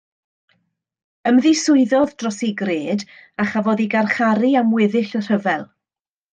Ymddiswyddodd 1.31 2.15
dros 2.23 2.41
ei 2.47 2.49
gred 2.63 3.05
a 3.43 3.47
chafodd 3.53 3.87
ei 3.87 3.89
garcharu 3.95 4.53
am 4.65 4.77
weddill 4.79 5.15
y 5.23 5.27
rhyfel 5.31 5.71